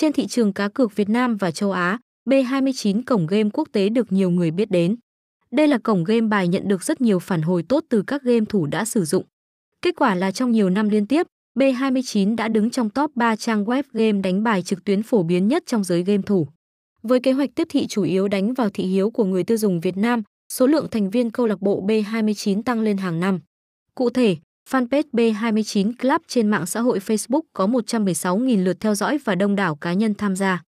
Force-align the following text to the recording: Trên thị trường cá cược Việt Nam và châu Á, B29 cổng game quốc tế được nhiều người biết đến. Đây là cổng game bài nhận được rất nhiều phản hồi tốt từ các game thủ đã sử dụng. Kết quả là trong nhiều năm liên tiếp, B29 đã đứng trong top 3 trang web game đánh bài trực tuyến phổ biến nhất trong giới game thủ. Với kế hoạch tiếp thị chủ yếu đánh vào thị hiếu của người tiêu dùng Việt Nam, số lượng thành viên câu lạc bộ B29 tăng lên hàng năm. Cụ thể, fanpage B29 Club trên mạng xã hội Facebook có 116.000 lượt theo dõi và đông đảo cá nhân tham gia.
Trên 0.00 0.12
thị 0.12 0.26
trường 0.26 0.52
cá 0.52 0.68
cược 0.68 0.96
Việt 0.96 1.08
Nam 1.08 1.36
và 1.36 1.50
châu 1.50 1.72
Á, 1.72 1.98
B29 2.26 3.02
cổng 3.06 3.26
game 3.26 3.48
quốc 3.52 3.68
tế 3.72 3.88
được 3.88 4.12
nhiều 4.12 4.30
người 4.30 4.50
biết 4.50 4.70
đến. 4.70 4.96
Đây 5.50 5.68
là 5.68 5.78
cổng 5.78 6.04
game 6.04 6.20
bài 6.20 6.48
nhận 6.48 6.68
được 6.68 6.84
rất 6.84 7.00
nhiều 7.00 7.18
phản 7.18 7.42
hồi 7.42 7.62
tốt 7.68 7.84
từ 7.88 8.02
các 8.02 8.22
game 8.22 8.44
thủ 8.48 8.66
đã 8.66 8.84
sử 8.84 9.04
dụng. 9.04 9.24
Kết 9.82 9.96
quả 9.96 10.14
là 10.14 10.30
trong 10.30 10.50
nhiều 10.50 10.70
năm 10.70 10.88
liên 10.88 11.06
tiếp, 11.06 11.26
B29 11.54 12.36
đã 12.36 12.48
đứng 12.48 12.70
trong 12.70 12.90
top 12.90 13.16
3 13.16 13.36
trang 13.36 13.64
web 13.64 13.82
game 13.92 14.20
đánh 14.20 14.42
bài 14.42 14.62
trực 14.62 14.84
tuyến 14.84 15.02
phổ 15.02 15.22
biến 15.22 15.48
nhất 15.48 15.62
trong 15.66 15.84
giới 15.84 16.02
game 16.04 16.22
thủ. 16.26 16.48
Với 17.02 17.20
kế 17.20 17.32
hoạch 17.32 17.50
tiếp 17.54 17.66
thị 17.70 17.86
chủ 17.86 18.02
yếu 18.02 18.28
đánh 18.28 18.54
vào 18.54 18.70
thị 18.70 18.84
hiếu 18.84 19.10
của 19.10 19.24
người 19.24 19.44
tiêu 19.44 19.56
dùng 19.56 19.80
Việt 19.80 19.96
Nam, 19.96 20.22
số 20.52 20.66
lượng 20.66 20.86
thành 20.90 21.10
viên 21.10 21.30
câu 21.30 21.46
lạc 21.46 21.60
bộ 21.60 21.82
B29 21.86 22.62
tăng 22.62 22.80
lên 22.80 22.96
hàng 22.96 23.20
năm. 23.20 23.40
Cụ 23.94 24.10
thể, 24.10 24.36
fanpage 24.70 25.02
B29 25.12 25.92
Club 25.98 26.22
trên 26.28 26.48
mạng 26.48 26.66
xã 26.66 26.80
hội 26.80 26.98
Facebook 26.98 27.40
có 27.52 27.66
116.000 27.66 28.64
lượt 28.64 28.80
theo 28.80 28.94
dõi 28.94 29.18
và 29.24 29.34
đông 29.34 29.56
đảo 29.56 29.76
cá 29.76 29.92
nhân 29.92 30.14
tham 30.14 30.36
gia. 30.36 30.67